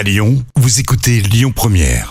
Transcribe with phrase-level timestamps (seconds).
[0.00, 2.10] À Lyon, vous écoutez Lyon Première.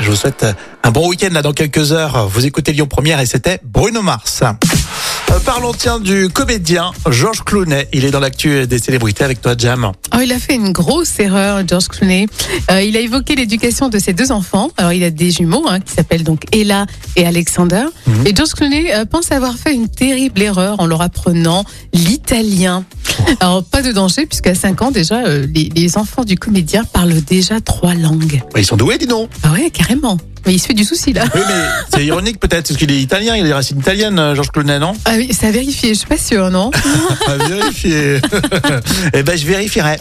[0.00, 0.44] Je vous souhaite
[0.82, 2.26] un bon week-end là dans quelques heures.
[2.26, 4.42] Vous écoutez Lyon Première et c'était Bruno Mars.
[4.42, 7.86] Euh, Parlons tiens du comédien Georges Clooney.
[7.92, 9.92] Il est dans l'actu des célébrités avec toi Jam.
[10.12, 12.26] Oh, il a fait une grosse erreur, George Clooney.
[12.72, 14.70] Euh, il a évoqué l'éducation de ses deux enfants.
[14.78, 17.84] Alors, il a des jumeaux hein, qui s'appellent donc Ella et Alexander.
[18.24, 22.84] Et George Clooney euh, pense avoir fait une terrible erreur en leur apprenant l'italien.
[23.40, 27.20] Alors, pas de danger, puisqu'à 5 ans déjà, euh, les, les enfants du comédien parlent
[27.22, 28.42] déjà trois langues.
[28.52, 29.30] Bah, Ils sont doués, dis donc.
[29.42, 30.18] Ah ouais, carrément.
[30.46, 31.24] Mais il se fait du souci là.
[31.34, 31.54] Oui, mais
[31.88, 33.34] c'est ironique peut-être parce qu'il est italien.
[33.34, 34.92] Il a des racines italiennes, euh, Georges Clooney, non?
[35.06, 36.70] Ah oui, c'est à vérifier, je suis pas sûre, non?
[37.26, 38.18] À vérifier.
[39.14, 39.96] eh ben, je vérifierai.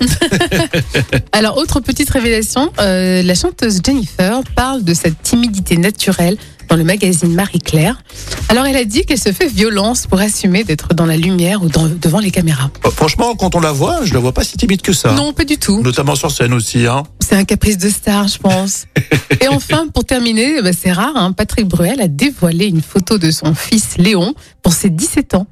[1.32, 6.36] Alors, autre petite révélation, euh, la chanteuse Jennifer parle de sa timidité naturelle
[6.70, 8.02] dans le magazine Marie-Claire.
[8.50, 11.70] Alors, elle a dit qu'elle se fait violence pour assumer d'être dans la lumière ou
[11.70, 12.70] dans- devant les caméras.
[12.86, 15.12] Oh, Franchement, quand on la voit, je la vois pas si timide que ça.
[15.14, 15.82] Non, pas du tout.
[15.82, 16.86] Notamment sur scène aussi.
[16.86, 17.04] Hein.
[17.20, 18.86] C'est un caprice de star, je pense.
[19.42, 23.32] Et enfin, pour terminer, bah, c'est rare, hein, Patrick Bruel a dévoilé une photo de
[23.32, 25.48] son fils Léon pour ses 17 ans.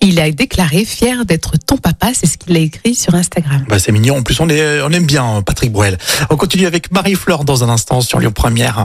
[0.00, 3.64] Il a déclaré fier d'être ton papa, c'est ce qu'il a écrit sur Instagram.
[3.68, 4.18] Bah, c'est mignon.
[4.18, 5.98] En plus, on, est, on aime bien Patrick Bruel.
[6.30, 8.84] On continue avec Marie-Fleur dans un instant sur Lyon Première.